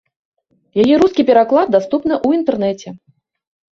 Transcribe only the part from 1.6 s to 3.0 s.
даступны ў інтэрнэце.